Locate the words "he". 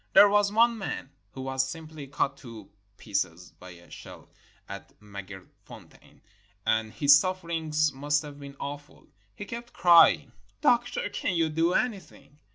9.35-9.45